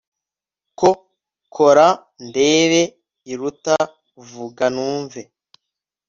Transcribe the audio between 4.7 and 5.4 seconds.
numve